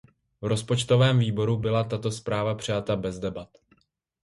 V 0.41 0.45
Rozpočtovém 0.47 1.19
výboru 1.19 1.57
byla 1.57 1.83
tato 1.83 2.11
zpráva 2.11 2.55
přijata 2.55 2.95
bez 2.95 3.19
debat. 3.19 3.49